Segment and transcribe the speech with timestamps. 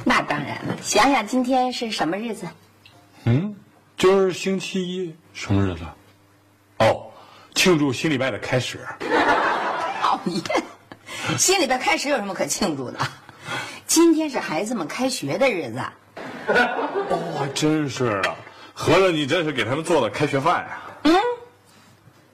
[0.04, 2.46] 那当然了，想想今天是什么日子？
[3.24, 3.54] 嗯，
[3.98, 5.84] 今儿星期一，什么日子？
[6.78, 7.10] 哦，
[7.54, 8.80] 庆祝新礼拜的开始。
[10.00, 10.42] 讨厌，
[11.38, 12.98] 新礼拜开始有什么可庆祝的？
[13.86, 15.78] 今天是孩子们开学的日子。
[16.48, 18.34] 哦，还真是的，
[18.72, 21.14] 合着你这是给他们做的开学饭呀、嗯，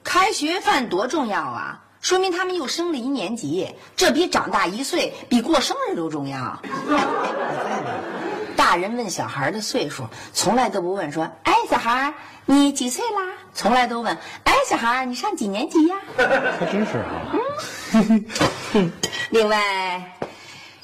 [0.03, 1.83] 开学饭多重要啊！
[2.01, 6.59] 说明他们又升了一年级，这比长大一岁，比过生日都重要。
[8.55, 10.03] 大人问小孩的岁数，
[10.33, 12.13] 从来都不问说：“哎，小孩，
[12.45, 15.95] 你几岁啦？”从来都问：“哎，小孩，你上几年级呀？”
[16.59, 17.35] 还真是啊。
[19.29, 20.17] 另外，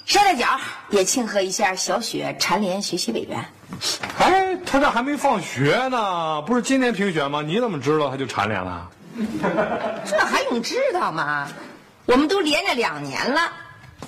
[0.06, 0.45] 捎带脚
[0.89, 3.44] 也庆贺一下小雪蝉联学习委员。
[4.19, 7.41] 哎，他这还没放学呢，不是今天评选吗？
[7.41, 8.89] 你怎么知道他就蝉联了？
[10.06, 11.47] 这还用知道吗？
[12.06, 13.53] 我们都连着两年了，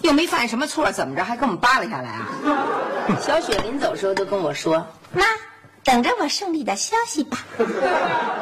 [0.01, 2.27] 又没犯什么错，怎么着还给我们扒拉下来啊？
[3.21, 5.23] 小雪临走时候都跟我说：“妈，
[5.83, 7.37] 等着我胜利的消息吧。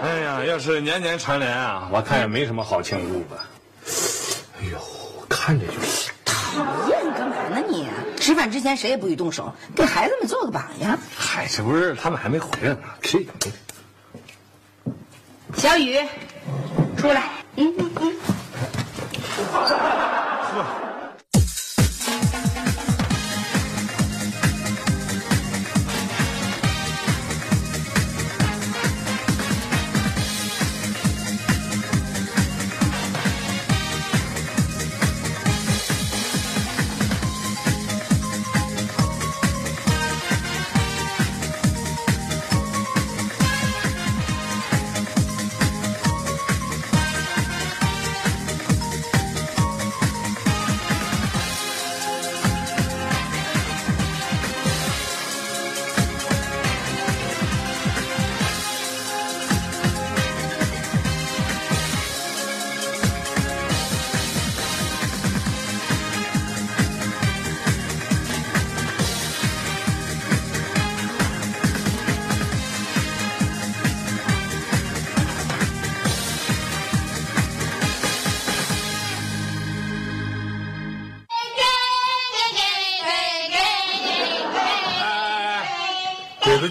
[0.01, 3.39] 哎呀，要是年年蝉联啊，我看也没什么好庆祝的。
[4.59, 4.79] 哎呦，
[5.29, 7.87] 看着就是。”讨厌，干嘛呢你？
[8.19, 10.97] 吃饭之前谁也不许动手，给孩子们做个榜样。
[11.15, 13.51] 嗨，这不是他们还没回来呢，这个没。
[15.57, 15.99] 小雨，
[17.03, 17.21] 出来。
[17.57, 18.13] 嗯嗯嗯。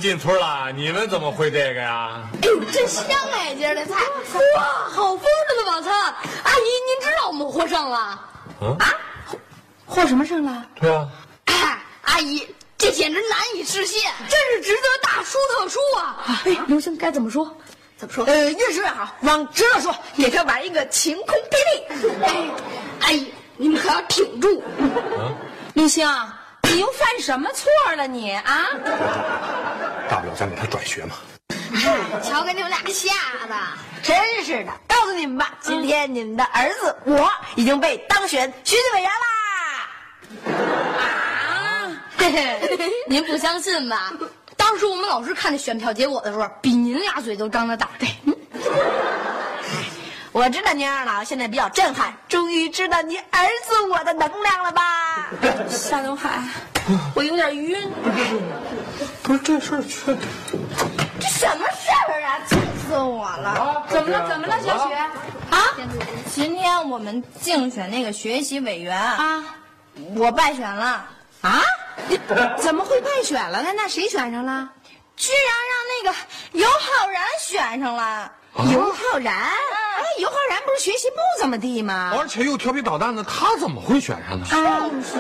[0.03, 2.23] 进村了，你们怎么会这个呀？
[2.43, 3.55] 哎呦，真香哎！
[3.55, 3.95] 今儿的菜，
[4.57, 5.93] 哇，好丰盛的晚餐！
[5.95, 7.99] 阿姨，您知道我们获胜了？
[8.81, 8.95] 啊，
[9.87, 10.67] 获什么胜了？
[10.81, 11.09] 对啊，
[11.45, 12.45] 哎，阿姨，
[12.77, 16.43] 这简直难以置信，真是值得大书特书啊！
[16.47, 17.57] 哎，刘星该怎么说？
[17.97, 18.25] 怎么说？
[18.25, 22.21] 呃，越说越好，往直了说，给他玩一个晴空霹雳。
[22.25, 22.51] 哎，
[23.03, 24.61] 阿姨，你们可要挺住！
[25.75, 26.05] 刘星，
[26.73, 28.67] 你又犯什么错了你啊？
[30.09, 31.17] 大不了咱给他转学嘛。
[31.75, 33.13] 哎瞧给你们俩吓
[33.47, 33.55] 的！
[34.03, 39.11] 真是的，告诉你们吧，今天你们的儿子我已经被当选学习委员
[40.49, 40.59] 啦！
[40.99, 44.13] 啊，嘿嘿，您不相信吧？
[44.57, 47.91] 当时我们老师看那选票结果的时候，比您俩嘴都张得大。
[47.99, 48.09] 对，
[50.33, 55.29] 我知道您二老现在比较震撼，终于知道您儿子我的能量了吧？
[55.69, 56.43] 夏东海，
[57.15, 57.91] 我有点晕。
[59.23, 60.29] 不是这事儿确定。
[61.21, 62.39] 这什么事儿啊？
[62.49, 62.57] 气
[62.89, 63.85] 死我了！
[63.91, 64.29] 怎么了？
[64.29, 64.95] 怎么了，小雪？
[65.51, 65.59] 啊？
[66.35, 69.45] 今天我们竞选那个学习委员啊，
[70.17, 71.05] 我败选了。
[71.43, 71.61] 啊？
[72.59, 73.69] 怎么会败选了呢？
[73.77, 74.71] 那谁选上了？
[75.15, 78.33] 居然让那个尤浩然选上了。
[78.73, 79.35] 尤浩然？
[80.03, 82.13] 哎，尤浩然不是学习不怎么地吗？
[82.19, 84.47] 而且又调皮捣蛋的，他怎么会选上呢？
[84.51, 84.59] 就
[85.01, 85.19] 是。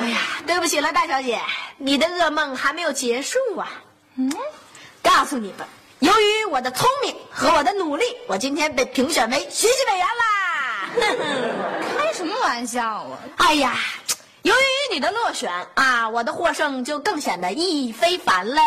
[0.00, 1.38] 哎呀，对不起了，大小姐，
[1.78, 3.70] 你的噩梦还没有结束啊。
[4.16, 4.32] 嗯，
[5.02, 5.66] 告诉你们，
[6.00, 10.24] 由于我的聪明和我的努力，我今天被评选为学习委员啦。
[11.96, 13.18] 开什么玩笑啊！
[13.36, 13.78] 哎呀，
[14.42, 18.60] 由于你的落选啊，我的获胜就更显得意义非凡了。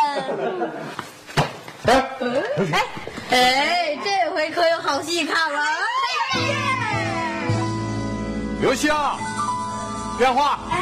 [1.85, 2.09] 哎，
[2.71, 2.85] 哎
[3.31, 5.59] 哎，这回可有好戏看了！
[8.61, 8.93] 刘星，
[10.17, 10.57] 电话。
[10.71, 10.79] 哎，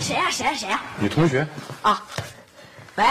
[0.00, 1.44] 谁呀、谁呀、谁呀、你同学？
[1.82, 2.00] 啊？
[2.96, 3.04] 喂？
[3.04, 3.10] 哦，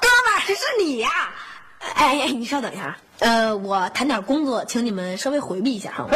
[0.00, 1.10] 哥们儿，是你呀、
[1.96, 6.06] 哎哎，你稍等一下，呃，我谈点工作，请你们稍微回避一下哈。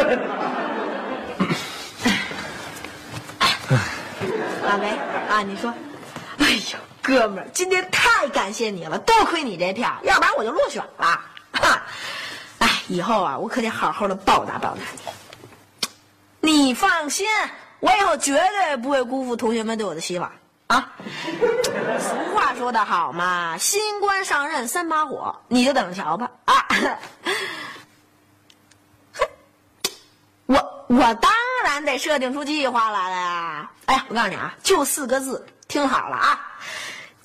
[4.69, 4.88] 啊喂
[5.29, 5.73] 啊，你说，
[6.38, 6.79] 哎呦，
[7.09, 11.19] 哥们儿，今天太感谢你了，多亏你这票，要不然我就落选了。
[11.53, 11.83] 哈，
[12.61, 14.83] 哎，以后啊，我可得好好的报答报答
[16.43, 16.53] 你。
[16.53, 17.27] 你放心，
[17.81, 20.31] 我以后绝对不会辜负同学们对我的希望
[20.67, 20.93] 啊！
[21.99, 26.69] 俗话说得好嘛，新官上任三把火，你就等着瞧吧啊！
[30.45, 31.33] 我我当
[31.65, 33.71] 然得设定出计划来了呀！
[33.87, 36.41] 哎呀，我告诉你啊，就四个字，听好了啊，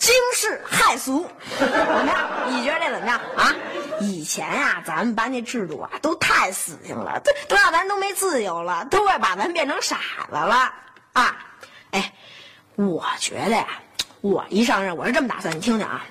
[0.04, 1.26] 惊世骇俗，
[1.58, 2.30] 怎么样？
[2.50, 3.56] 你觉得这怎么样啊？
[4.02, 9.96] 以前呀、咱们班那制度啊，都太死性了，都都让咱都没自由了，都快把咱变成傻
[10.30, 10.74] 子了
[11.14, 11.38] 啊！
[11.92, 12.14] 哎，
[12.76, 13.66] 我觉得呀，
[14.20, 16.04] 我一上任，我是这么打算，你听听啊，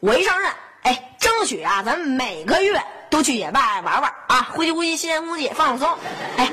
[0.00, 0.52] 我一上任，
[0.82, 2.78] 哎，争取啊，咱们每个月
[3.08, 5.98] 都去野外玩玩啊，呼吸呼吸新鲜空气，放放松。
[6.36, 6.52] 哎，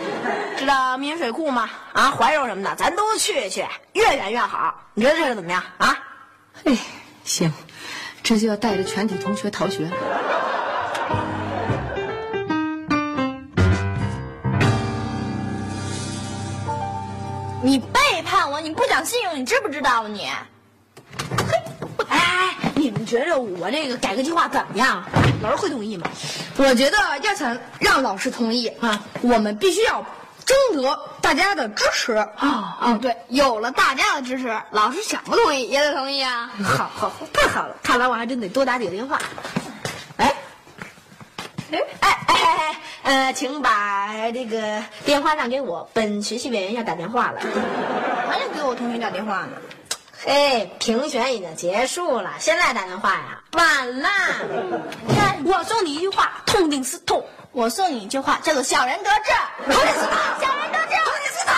[0.58, 1.70] 知道密云水库吗？
[1.92, 4.74] 啊，怀柔什么的，咱都去去，越远越好。
[4.94, 5.98] 你觉得这个怎么样啊？
[6.68, 6.78] 哎，
[7.24, 7.50] 行，
[8.22, 9.90] 这就要带着全体同学逃学。
[17.64, 20.30] 你背叛我，你不讲信用，你知不知道啊你？
[22.10, 25.02] 哎，你们觉得我这个改革计划怎么样？
[25.42, 26.10] 老师会同意吗？
[26.58, 30.06] 我觉得要想让老师同意啊，我们必须要
[30.48, 32.14] 征得大家的支持。
[32.14, 36.50] 啊嗯，对，有了大家的支持，老师想不同意也得同意啊。
[36.64, 37.76] 好好好，太好了！
[37.84, 39.20] 看来我还真得多打几个电话。
[40.16, 40.34] 哎，
[41.72, 47.42] 哎哎哎哎，呃，请把这个电话让给我，本学习委员要打电话了。
[48.30, 49.50] 还得给我同学打电话呢。
[50.24, 54.10] 嘿，评选已经结束了，现在打电话呀，晚了。
[55.46, 57.24] 我送你一句话，痛定思痛。
[57.58, 59.32] 我送你一句话，叫做“小人得志”。
[59.66, 59.88] 小人
[60.72, 61.56] 得志，痛定思痛。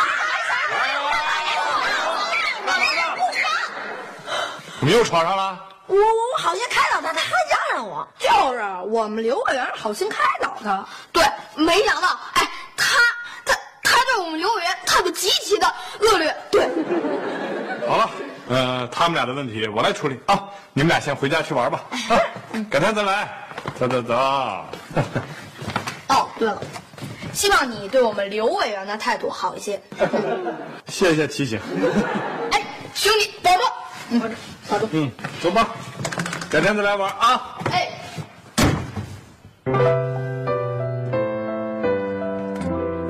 [4.79, 5.59] 你们又吵上了？
[5.87, 8.07] 我我我好心开导他，他还嚷嚷我。
[8.17, 11.21] 就是我们刘委员好心开导他，对，
[11.55, 12.95] 没想到，哎，他
[13.43, 13.53] 他
[13.83, 15.67] 他对我们刘委员态度极其的
[15.99, 16.69] 恶劣，对，
[17.89, 18.09] 好了，
[18.47, 20.45] 呃，他们俩的问题我来处理啊。
[20.71, 22.15] 你们俩先回家去玩吧，啊，
[22.71, 23.27] 改天再来。
[23.77, 24.15] 走走走。
[26.39, 26.61] 哦，对了，
[27.33, 29.81] 希望你对我们刘委员的态度好一些。
[30.87, 31.59] 谢谢提醒。
[32.51, 32.65] 哎，
[32.95, 33.65] 兄弟，保重。
[34.11, 34.35] 嗯，
[34.69, 34.89] 保重。
[34.93, 35.69] 嗯，走吧，
[36.49, 37.57] 改天再来玩啊。
[37.71, 37.89] 哎。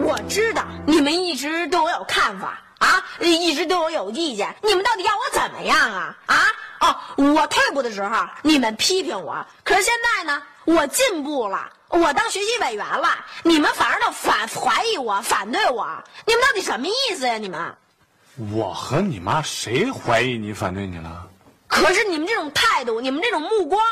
[0.02, 4.54] 我知道你们一直对我有看法啊，一直对我有意见。
[4.64, 6.18] 你们到底要我怎么样啊？
[6.26, 6.36] 啊
[6.82, 10.42] 哦，我退步的时候你们批评我，可是现在呢，
[10.76, 13.10] 我进步了，我当学习委员了，
[13.44, 15.88] 你们反而都反怀疑我、反对我，
[16.28, 17.38] 你们到底什么意思呀？
[17.38, 17.76] 你们？
[18.54, 21.26] 我和你妈谁怀疑你、反对你了？
[21.68, 23.84] 可是你们这种态度，你们这种目光，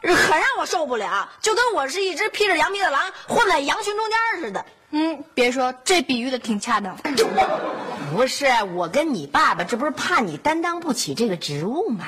[0.00, 4.64] 很让我受不了，就跟我是一只披着羊皮的狼混在羊群中间似的。
[4.90, 6.96] 嗯，别说，这比喻的挺恰当。
[8.14, 12.04] 不是，我跟你爸爸这不是怕你担当不起这个职务吗？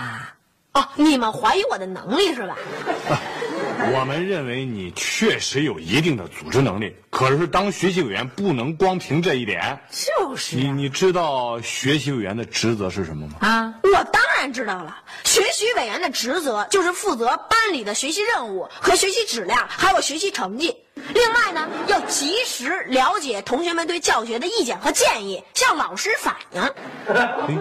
[0.73, 2.57] 哦，你们怀疑我的能力是吧？
[3.93, 9.81] 我们认为你确实有一定的组织能力，可是当学习委员不能光凭这一点。
[9.91, 13.35] 就是你你知道学习委员的职责是什么吗？
[13.41, 20.77] 啊，我当然知道了，学习委员的职责就是负责班里的学习任务和学习质量，还有学习成绩。
[21.13, 26.63] 另外呢，要及时了解同学们对教学的意见和建议，向老师反映。
[27.13, 27.59] 哎，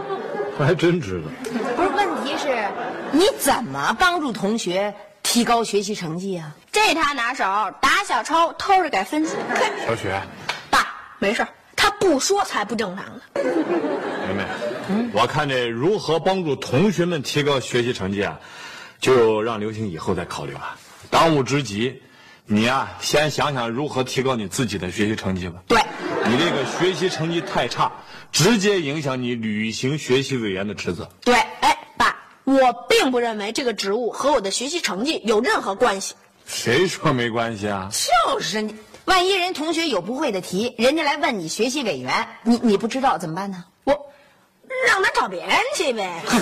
[0.58, 1.28] 我还真知道。
[1.76, 2.66] 不是，问题是，
[3.12, 4.94] 你怎么帮助同学
[5.34, 6.56] 提高学习成绩啊？
[6.72, 7.44] 这他拿手，
[7.82, 9.32] 打小抄，偷着改分数。
[9.84, 10.22] 小雪，
[10.70, 13.22] 爸，没事儿他不说才不正常呢。
[13.34, 18.40] 妹妹，我看这如何帮助同学们提高学习成绩啊，
[19.00, 20.78] 就让刘星以后再考虑吧。
[21.10, 22.04] 当务之急，
[22.46, 25.64] 你呀、先想想如何提高你自己的学习成绩吧。
[25.68, 25.82] 对，
[26.28, 27.92] 你这个学习成绩太差，
[28.32, 31.10] 直接影响你履行学习委员的职责。
[31.24, 31.73] 对，哎，爸，
[32.46, 36.16] 我并不认为这个职务和我的学习成绩有任何关系。
[36.46, 37.90] 谁说没关系啊？
[37.92, 43.64] 就是你，万一人同学有不会的题，人家来问你学习委员，你你不知道怎么办呢？
[43.86, 44.12] 我
[44.88, 46.22] 让他找别人去呗。
[46.26, 46.42] 嘿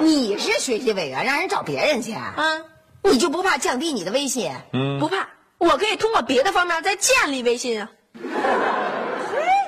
[0.00, 2.34] 你是学习委员，让人找别人去啊？
[2.36, 2.64] 嗯，
[3.02, 4.50] 你就不怕降低你的威信？
[4.72, 5.28] 嗯不怕，
[5.58, 7.88] 我可以通过别的方面再建立威信啊。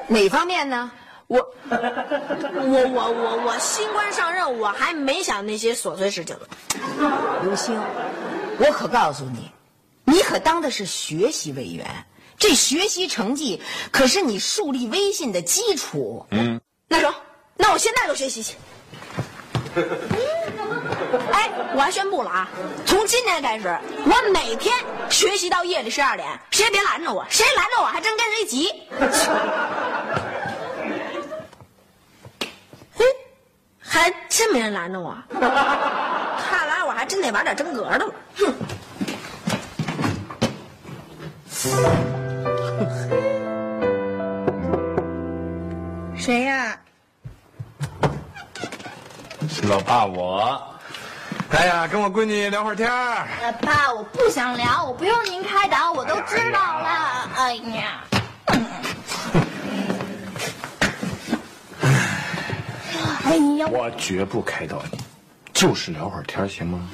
[0.09, 0.91] 哪方面呢？
[1.33, 1.39] 我，
[1.71, 6.47] 我我我我新官上任，我还没想那些琐碎事情呢。
[7.43, 7.75] 刘星，
[8.59, 9.51] 我可告诉你，
[10.05, 11.87] 你可当的是学习委员，
[12.37, 16.27] 这学习成绩可是你树立威信的基础。
[16.33, 17.15] 嗯，那成，
[17.57, 18.59] 那我现在就学习去。
[21.33, 22.47] 哎，我还宣布了啊，
[22.85, 23.75] 从今天开始，
[24.05, 24.77] 我每天
[25.09, 28.69] 学习到夜里十二点，谁也别拦着我，谁拦着我还真跟谁急。
[32.95, 33.05] 嘿，
[33.79, 38.12] 还真没人拦着我， 看来我还真得玩点真格的了。
[38.37, 38.54] 哼。
[46.16, 46.76] 谁呀？
[49.49, 50.62] 是老爸我。
[51.50, 53.26] 哎呀，跟我闺女聊会儿天儿。
[53.61, 57.28] 爸，我不想聊，我不用您开导，我都知道了。
[57.37, 58.00] 哎呀，
[63.71, 64.99] 我绝不开导你，
[65.55, 66.89] 就是聊会儿天，行吗？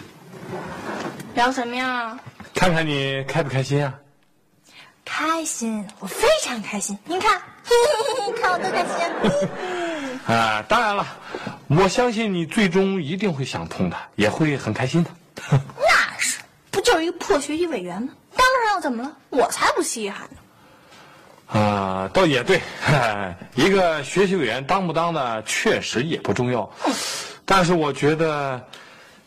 [1.35, 2.19] 聊什么呀？
[2.55, 3.93] 看看你开不开心啊？
[5.05, 6.97] 开心，我非常开心。
[7.05, 7.41] 您看，
[8.41, 10.29] 看我多开心。
[10.35, 11.07] 啊，当然了，
[11.69, 15.11] 我相信你最终一定会想通的，也会很开心的。
[15.51, 16.39] 那是，
[16.71, 18.13] 不就是一个破学习委员吗？
[18.37, 19.17] 当然要怎么了？
[19.31, 20.37] 我才不稀罕呢。
[21.49, 22.61] 啊，倒也对，
[23.57, 26.71] 一个学习委员当不当的确实也不重要，
[27.47, 28.63] 但是我觉得，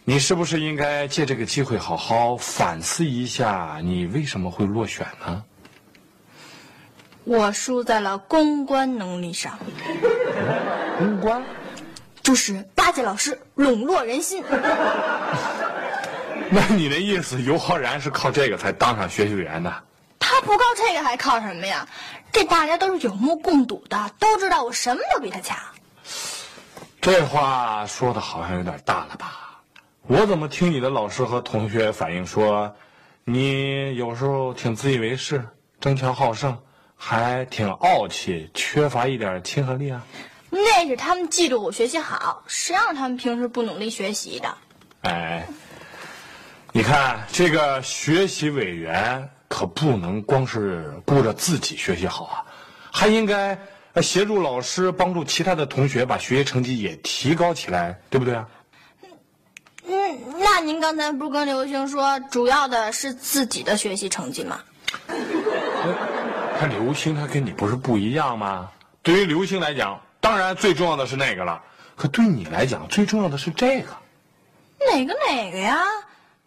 [0.03, 5.43] 你是不是应该借这个机会好好反思一下，你为什么会落选呢？
[7.23, 9.57] 我输在了公关能力上，
[10.97, 11.43] 公关？
[12.21, 14.43] 就是巴结老师，笼络人心。
[16.51, 19.73] 那你的意思，尤浩然是靠这个才当上学习委员的？
[20.21, 21.85] 他不靠这个还靠什么呀？
[22.31, 25.57] 这大家都是有目共睹的，都知道我什么都比他强。
[27.01, 29.61] 这话说的好像有点大了吧？
[30.07, 32.73] 我怎么听你的老师和同学反映说，
[33.25, 35.43] 你有时候挺自以为是，
[35.79, 36.57] 争强好胜，
[36.95, 40.01] 还挺傲气，缺乏一点亲和力啊？
[40.49, 44.57] 那是他们嫉妒我学习好，谁让他们平时不努力学习的？
[45.01, 45.47] 哎，
[46.71, 52.45] 你看这个学习委员可不能光是顾着自己学习好啊，
[52.89, 53.59] 还应该
[53.91, 58.47] 呃协助老师，帮助其他的同学把学习成绩也提高起来，对不对啊？
[59.85, 64.61] 嗯，那您刚才不是跟刘星说，主要的是自己的学习成绩吗？
[66.57, 68.71] 看刘星他跟你不是不一样吗？
[69.03, 71.61] 对于刘星来讲，当然最重要的是那个了，
[71.97, 73.89] 可对你来讲，最重要的是这个。
[74.79, 75.83] 哪个哪个呀？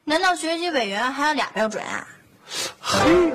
[0.04, 2.08] 难道学习委员还有俩标准啊？
[2.80, 3.32] 嘿，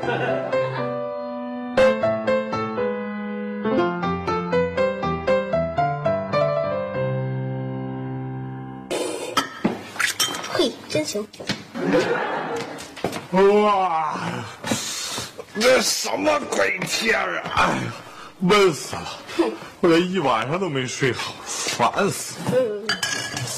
[10.52, 11.26] 嘿，真行！
[13.32, 14.18] 哇，
[15.60, 17.42] 这什么鬼天啊！
[17.56, 17.94] 哎呀，
[18.40, 19.08] 闷死了！
[19.82, 22.56] 我这一晚上都没睡好，烦死了。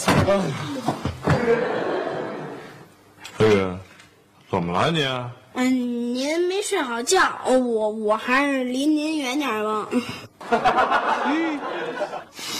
[0.07, 0.43] 哎呀，
[1.23, 1.57] 哎呀，
[4.61, 5.03] 怎么了你？
[5.55, 9.87] 嗯，您没睡好觉，我我还是离您远点吧。
[11.25, 11.59] 嗯，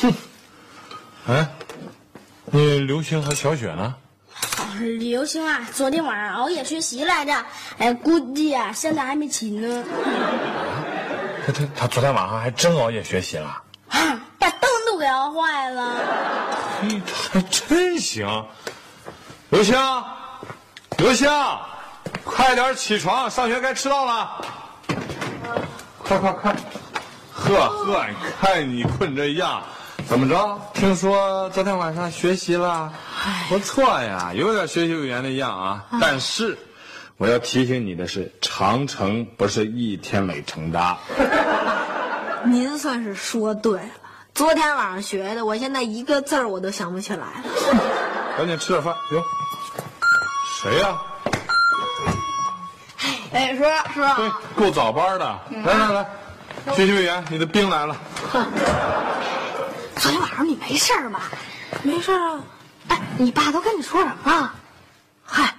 [0.02, 0.14] 哼。
[1.28, 1.48] 哎，
[2.48, 3.94] 那刘星和小雪呢？
[5.00, 7.46] 刘星啊，昨天晚上熬夜学习来着，
[7.78, 9.84] 哎，估计啊现在还没起呢。
[11.46, 13.62] 他他他昨天晚上还真熬夜学习了。
[13.90, 15.96] 啊，把灯都给熬坏了。
[17.32, 18.28] 还真行。
[19.52, 19.76] 刘星，
[20.98, 21.30] 刘星，
[22.24, 24.46] 快点起床，上学该迟到了。
[25.98, 26.56] 快快快！
[27.34, 29.64] 呵呵，你看你困这样，
[30.08, 30.60] 怎么着？
[30.74, 32.92] 听说昨天晚上学习了，
[33.50, 35.86] 不错呀，有点学习委员的样啊。
[36.00, 36.58] 但是，
[37.18, 40.98] 我要提醒你的是，长城不是一天垒成的。
[42.46, 43.90] 您算是说对了，
[44.34, 47.44] 昨天晚上学的，我现在一个字儿我都想不起来了。
[48.38, 48.94] 赶紧吃点饭。
[49.12, 49.24] 哟，
[50.62, 51.02] 谁呀、
[53.34, 55.40] 哎，叔叔，对， 够早班的。
[55.64, 56.06] 来来来，
[56.76, 57.96] 学习委员，你的兵来了。
[59.96, 61.22] 昨天晚上你没事儿吧？
[61.84, 62.40] 没事啊，
[62.90, 64.54] 哎，你爸都跟你说什么了？
[65.26, 65.56] 嗨，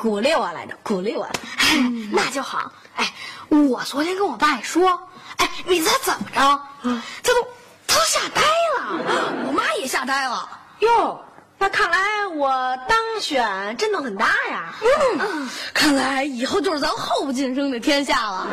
[0.00, 1.24] 鼓励我来着，鼓励我。
[1.58, 1.78] 哎，
[2.10, 2.72] 那就好。
[2.96, 3.12] 哎，
[3.48, 5.00] 我昨天跟我爸也说，
[5.36, 6.40] 哎，你猜怎么着？
[6.82, 7.48] 他都
[7.86, 8.40] 他都吓呆
[8.80, 9.02] 了，
[9.46, 10.48] 我妈也吓呆了。
[10.80, 11.24] 哟，
[11.62, 14.74] 那看来我当选震动很大呀。
[15.20, 18.48] 嗯，看来以后就是咱后晋升的天下了。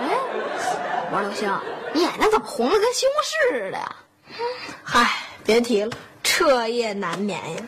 [0.00, 0.16] 哎，
[1.12, 1.54] 我说刘星，
[1.92, 3.96] 你眼睛怎么红的跟西红柿似的呀？
[4.82, 5.10] 嗨，
[5.44, 7.62] 别提了，彻夜难眠呀。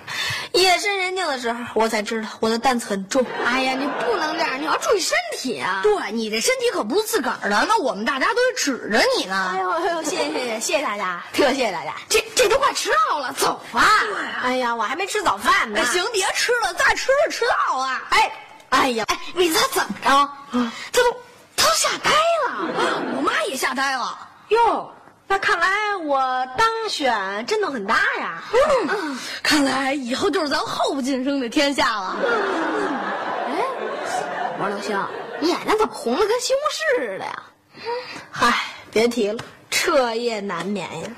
[0.63, 3.25] 夜深人静的时候，我才知道我的担子很重。
[3.45, 5.81] 哎呀，你不能这样，你要注意身体啊！
[5.83, 9.63] 对，你这身体可不是自个儿的，那我们大家都是指着你呢哎呢。
[9.63, 11.95] 呦哎呦，谢谢谢谢谢谢大家，特谢谢大家。
[12.09, 13.85] 这这都快迟到了，走吧。
[14.43, 15.81] 哎呀，我还没吃早饭呢。
[15.81, 18.01] 哎，行，别吃了，再吃就迟到了。
[18.11, 18.33] 哎，
[18.71, 20.31] 哎呀，哎，你猜怎么着？
[20.93, 21.13] 他都
[21.57, 22.11] 他都吓呆
[22.49, 22.73] 了。
[23.17, 24.19] 我妈也吓呆了。
[24.49, 24.93] 哟，
[25.29, 28.43] 那看来我当选震动很大呀。
[28.89, 32.17] 嗯，看来以后就是咱后不晋升的天下了。
[34.59, 34.99] 我说刘星，
[35.41, 37.43] 你眼睛怎么红的跟西红柿似的呀？
[38.31, 38.55] 嗨，
[38.91, 41.11] 别提了，彻夜难眠呀。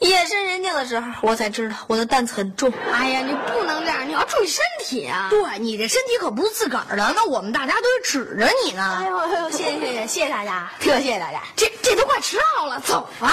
[0.00, 2.72] 夜深人静的时候，我才知道我的担子很重。
[2.92, 5.28] 哎呀，你不能这样，你要注意身体啊！
[5.30, 8.96] 对你这身体可不是自个儿的，那我们大家都是指着你呢。
[9.00, 11.40] 哎呦哎呦，谢谢谢谢谢谢大家， 特谢谢大家。
[11.56, 13.32] 这这都快迟到了，走吧。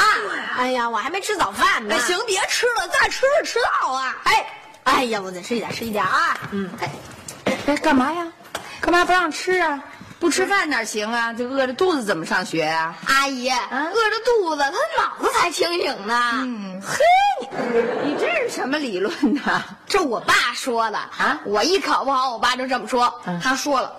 [0.57, 1.95] 哎呀，我还没吃早饭呢。
[1.95, 4.15] 哎，行，别吃了，再吃就迟到了。
[4.23, 4.45] 哎，
[4.83, 6.37] 哎呀，我再吃一点，吃一点啊。
[6.51, 6.89] 嗯，哎，
[7.67, 8.31] 哎，干嘛呀？
[8.81, 9.83] 干嘛不让吃啊？
[10.19, 11.33] 不吃饭哪行啊？
[11.33, 16.31] 这饿着肚子怎么上学呀、阿姨，饿着肚子，他脑子才清醒呢。
[16.41, 16.97] 嗯，嘿，
[17.51, 19.63] 你你这是什么理论呢？
[19.87, 23.13] 这我爸说的啊，我一考不好，我爸就这么说。
[23.43, 23.91] 他说了，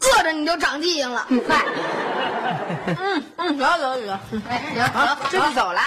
[0.00, 1.26] 饿着你就长记性了。
[1.48, 1.64] 嗨，
[2.86, 4.12] 嗯嗯，走走走。
[4.48, 5.80] 哎，行行，这就走了。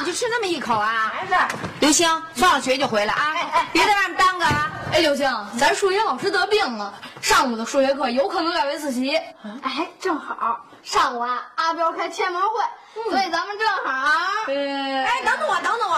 [0.00, 1.12] 你就吃那么一口啊？
[1.20, 1.34] 没事。
[1.80, 3.32] 刘星，放学就回来啊！
[3.52, 4.70] 哎别在外面耽搁啊！
[4.92, 9.16] 哎，刘星，咱数学老师得病了，上午的数学课有可能改为自习。
[9.62, 14.12] 哎，正好上午啊，阿彪开签名会，所以咱们正好。
[14.46, 15.96] 呃，哎，等等我，等等我。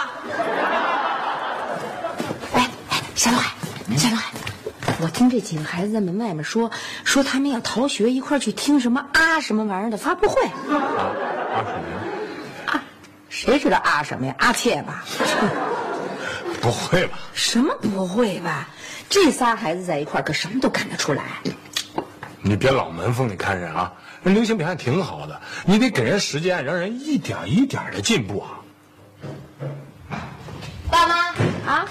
[2.54, 3.50] 哎哎，夏东海，
[3.96, 4.30] 夏东海，
[5.02, 6.70] 我听这几个孩子在门外面说，
[7.04, 10.42] 说他们要逃学，一块儿去听什么啊什么玩意儿的发布会。
[10.44, 12.00] 啊什么呀？
[12.66, 12.82] 啊，
[13.28, 14.34] 谁知道啊什么呀？
[14.38, 15.04] 阿切吧？
[16.60, 17.18] 不会吧？
[17.32, 18.68] 什么不会吧？
[19.08, 21.24] 这仨孩子在一块儿，可什么都干得出来。
[22.42, 23.92] 你别老门缝里看人啊！
[24.22, 28.60] 人流行表现挺好的，你得给人时间，让人一点一点的进步啊！
[30.90, 31.14] 爸妈
[31.66, 31.86] 啊，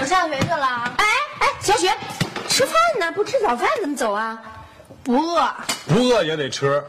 [0.00, 0.92] 我上学去了。
[0.96, 1.04] 哎
[1.40, 1.92] 哎，小雪，
[2.50, 3.10] 吃饭呢？
[3.12, 4.42] 不吃早饭怎么走啊？
[5.04, 5.48] 不饿。
[5.88, 6.84] 不饿也得吃，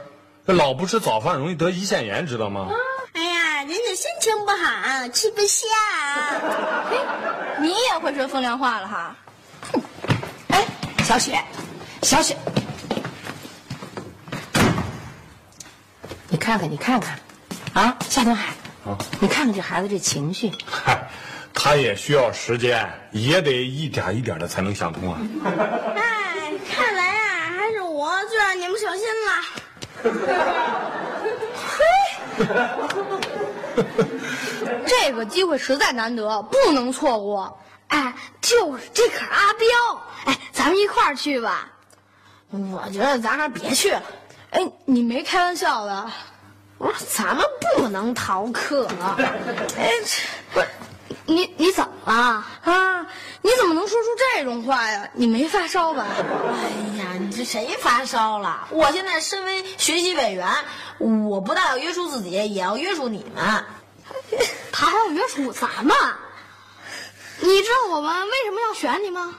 [0.46, 2.68] 这老不吃早饭容易得胰腺炎，知道吗？
[3.14, 5.68] 哎呀，人家心情不好，吃不下。
[7.60, 9.16] 你也会说风凉话了哈？
[10.50, 10.66] 哎，
[11.04, 11.40] 小雪，
[12.02, 12.36] 小雪，
[16.28, 17.20] 你看看，你看看，
[17.74, 18.54] 啊，夏东海，
[18.86, 21.08] 啊你看看这孩子这情绪，嗨，
[21.64, 25.22] 他也需要时间，也得一点一点的才能想通啊。
[25.96, 29.32] 哎，看来啊，还是我最让你们小心了。
[31.54, 32.46] 嘿
[34.88, 37.60] 这个机会实在难得，不能错过。
[37.90, 39.68] 哎，就是这可是阿彪。
[40.26, 41.70] 哎，咱们一块儿去吧。
[42.50, 44.02] 我觉得咱还是别去了。
[44.50, 46.12] 哎，你没开玩笑吧？
[46.80, 47.46] 我 说咱们
[47.78, 48.88] 不能逃课。
[49.78, 49.92] 哎，
[50.54, 50.68] 不是，
[51.32, 52.46] 你你怎么了？
[52.64, 53.08] 啊，
[53.42, 55.10] 你怎么能说出这种话呀？
[55.14, 56.06] 你没发烧吧？
[56.10, 58.68] 哎呀，你这谁发烧了？
[58.72, 60.48] 我现在身为学习委员，
[61.00, 63.64] 我不但要约束自己，也要约束你们。
[64.72, 65.96] 他还要约束咱们。
[67.40, 69.36] 你知道我们为什么要选你吗？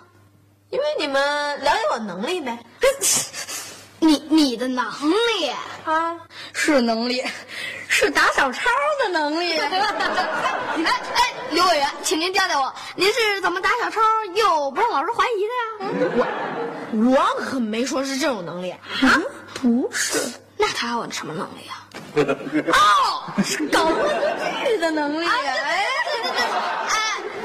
[0.70, 2.58] 因为你们了解我能力呗。
[4.00, 5.50] 你你的能力
[5.84, 6.18] 啊，
[6.52, 7.22] 是能力，
[7.92, 8.70] 是打小抄
[9.02, 9.58] 的能力。
[9.60, 10.82] 哎
[11.14, 14.00] 哎，刘委员，请您教教我，您是怎么打小抄
[14.34, 16.16] 又不让老师怀疑的呀？
[16.16, 16.26] 我
[17.10, 18.80] 我可没说是这种能力啊。
[19.60, 20.18] 不是，
[20.56, 21.84] 那他有什么能力啊？
[22.72, 25.26] 哦，是搞恶作剧的能力。
[25.26, 26.40] 哎，对对对，
[26.88, 26.96] 哎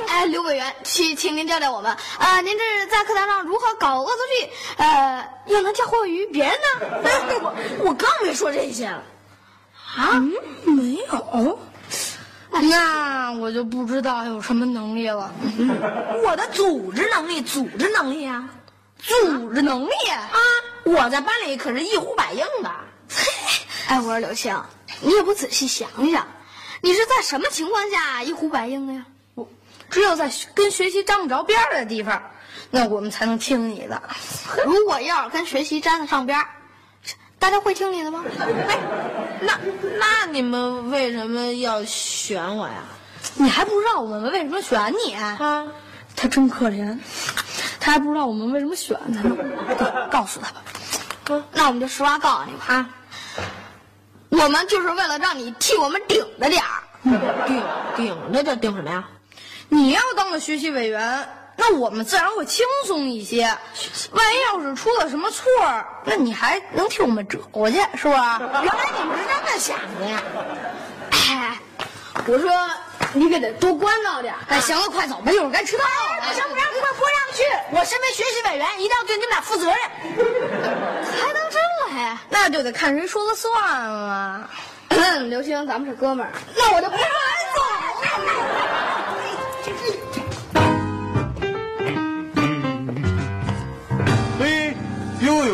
[0.08, 6.88] 哎，刘委员，请请您教教我们，呃，您这是在课堂上如何搞恶作剧，呃，又能嫁祸于别人呢？
[7.44, 7.54] 我
[7.90, 9.04] 我刚没说这些了。
[9.98, 10.22] 啊，
[10.64, 11.60] 没有。
[12.52, 15.34] 那我就不知道有什么能力了。
[16.24, 18.48] 我的组织能力，组织能力啊，
[19.00, 20.30] 组织能力啊！
[20.84, 22.72] 我在班里可是一呼百应的。
[23.88, 24.56] 哎，我说刘星，
[25.02, 26.28] 你也不仔细想想，
[26.82, 29.06] 你是在什么情况下一呼百应的呀？
[29.36, 29.48] 我
[29.90, 32.22] 只有在跟学习沾不着边儿的地方，
[32.70, 34.02] 那我们才能听你的。
[34.66, 36.48] 如果要是跟学习沾得上边儿，
[37.40, 38.24] 大家会听你的吗？
[38.68, 38.78] 哎，
[39.42, 39.60] 那
[39.98, 42.84] 那你们为什么要选我呀？
[43.36, 45.66] 你还不知道我们为什么选你啊？
[46.16, 46.98] 他真可怜，
[47.80, 49.36] 他还不知道我们为什么选他呢。
[50.10, 51.44] 告诉他吧。
[51.54, 52.90] 那我们就实话告诉你吧啊，
[54.30, 56.84] 我们就是为了让你替我们顶着点儿。
[57.46, 57.64] 顶
[57.96, 59.08] 顶着点顶什么呀？
[59.70, 63.44] 你要当了学习委员，那我们自然会轻松一些。
[64.12, 68.40] 万一要是出了什么错儿，那你还能替我们折过去，是吧？
[68.40, 70.22] 原来你们是这么想的呀？
[71.12, 71.60] 哎，
[72.28, 72.52] 我说
[73.14, 74.40] 你可得多关照点儿。
[74.48, 75.90] 哎，行了，快走吧，一会儿该迟到了。
[76.22, 77.44] 不行不让不让不让去！
[77.72, 79.76] 我身为学习委员，一定要对你们俩负责任。
[79.76, 82.18] 还当真了还？
[82.30, 83.52] 那就得看谁说了算
[83.90, 84.50] 了。
[85.28, 87.04] 刘星，咱们是哥们儿，那我就不走。
[87.04, 88.57] 嘿，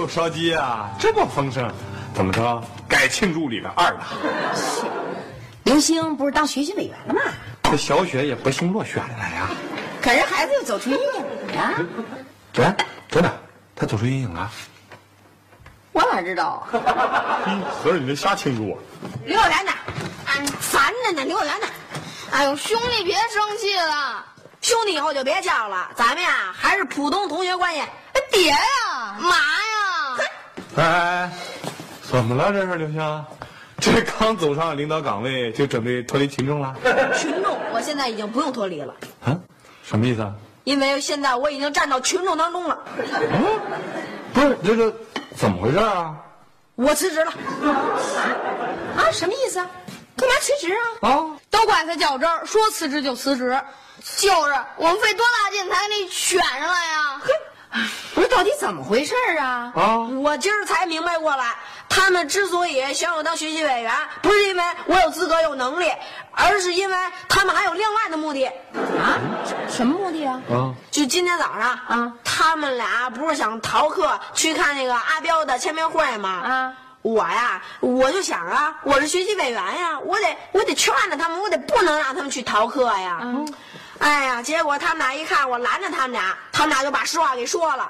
[0.03, 1.71] 有烧鸡啊，这么丰盛，
[2.13, 2.61] 怎么着？
[2.89, 4.03] 改庆祝里的二了。
[5.63, 7.21] 刘星不是当学习委员了吗？
[7.63, 9.49] 这小雪也不幸落选了呀。
[10.01, 11.73] 可是孩子又走出阴影了呀。
[12.51, 12.65] 对，
[13.09, 13.33] 真的，
[13.77, 14.51] 他走出阴影了。
[15.93, 17.39] 我哪知道啊？
[17.81, 18.79] 合着你这瞎庆祝啊？
[19.23, 19.73] 离我远点！
[20.59, 21.71] 烦着呢，离我远点！
[22.31, 24.25] 哎呦，兄弟别生气了，
[24.59, 27.79] 兄弟以后就别叫了，咱们呀还是普通同学关系。
[27.79, 29.72] 哎别呀，妈呀？
[30.75, 31.31] 哎哎哎，
[32.01, 32.51] 怎么了？
[32.51, 33.25] 这是刘星？
[33.79, 36.73] 这刚走上领导岗位就准备脱离群众了？
[37.17, 38.93] 群众，我现在已经不用脱离了，
[39.25, 39.37] 啊？
[39.83, 40.33] 什么意思啊？
[40.63, 42.79] 因为现在我已经站到群众当中了。
[42.97, 43.59] 嗯
[44.33, 44.91] 不是这个
[45.35, 46.15] 怎么回事啊？
[46.75, 47.31] 我辞职了。
[48.97, 49.11] 啊？
[49.11, 49.69] 什么意思啊？
[50.15, 51.09] 干嘛辞职啊？
[51.09, 51.37] 啊？
[51.51, 53.59] 都怪他较真儿，说辞职就辞职。
[54.17, 57.21] 就是我们费多大劲才给你选上来呀？
[58.13, 59.71] 不是，到底怎么回事啊？
[59.75, 59.97] 啊？
[60.21, 61.55] 我今儿才明白过来，
[61.89, 65.91] 他们之所以选我当学习委员，不是因为我有资格有能力，
[66.31, 66.95] 而是因为
[67.27, 68.45] 他们还有另外的目的。
[68.45, 69.17] 啊？
[69.69, 70.41] 什么目的啊？
[70.51, 70.73] 啊？
[70.91, 76.29] 就今天早上啊，他们俩不是想逃课去看那个阿彪的签名会吗？
[76.29, 83.19] 啊，我呀，我就想啊，我是学习委员呀，我得我得劝着他们，我得不能让他们去逃课呀。
[84.03, 87.89] 哎呀，结果他们俩一看我拦着他们俩，他们俩就把实话给说了。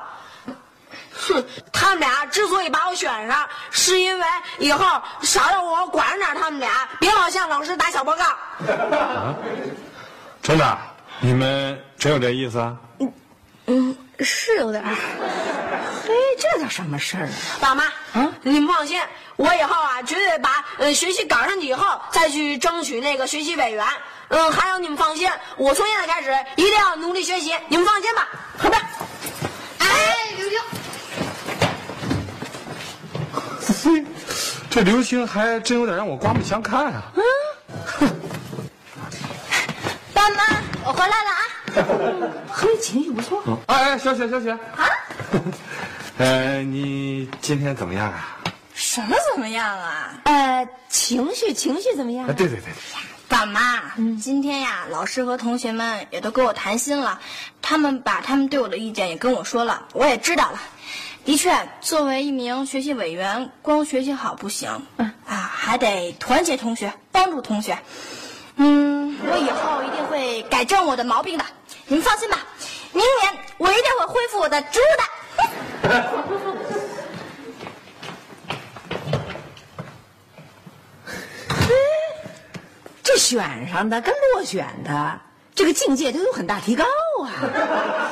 [1.11, 4.25] 哼，他们俩之所以把我选上，是因为
[4.59, 8.25] 以后少让我管着点他们俩，别老向老师打小报告。
[10.43, 10.77] 真的？
[11.19, 12.77] 你们真有这意思啊？
[13.65, 14.93] 嗯，是有点儿。
[16.05, 17.33] 嘿，这叫什么事儿啊？
[17.59, 19.01] 爸妈，嗯你们放心，
[19.37, 23.83] 我以后啊，绝对把呃学习搞上去以后，再去争取那个学习委员。
[24.29, 28.27] 嗯，还有你们放心，我从现在开始一定要努力学习，你们放心吧。
[28.57, 28.77] 好的。
[29.79, 29.87] 哎，
[30.37, 30.59] 刘星，
[33.83, 34.05] 嘿，
[34.69, 37.03] 这刘星还真有点让我刮目相看啊！
[37.15, 37.21] 嗯。
[37.85, 38.09] 哼
[40.13, 40.43] 爸妈，
[40.85, 41.41] 我回来了啊！
[42.51, 43.41] 嘿，情绪不错。
[43.67, 44.59] 哎哎，小雪，小雪啊！
[46.17, 48.37] 呃，你今天怎么样啊？
[48.73, 50.13] 什么怎么样啊？
[50.23, 52.33] 呃，情绪情绪怎么样啊？？
[52.33, 52.73] 对对对对，
[53.33, 53.81] 爸妈，
[54.21, 57.19] 今天呀，老师和同学们也都跟我谈心了，
[57.63, 60.61] 他们把他们对我的意见也跟我说了，我也知道了。
[61.25, 64.85] 的确，作为一名学习委员，光学习好不行，
[65.25, 67.79] 啊，还得团结同学，帮助同学。
[68.57, 71.43] 嗯，我以后一定会改正我的毛病的，
[71.87, 72.37] 你们放心吧。
[72.91, 76.52] 明年我一定会恢复我的职务的。
[83.13, 85.19] 这选上的跟落选的，
[85.53, 86.83] 这个境界都有很大提高
[87.23, 87.29] 啊！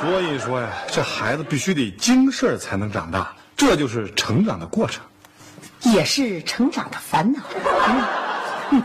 [0.00, 5.02] 所以说呀，这孩子必须得经事儿才能长大，这就是成长的过程。
[5.80, 7.40] 也是成长的烦恼。
[8.70, 8.80] 你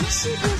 [0.00, 0.59] 解释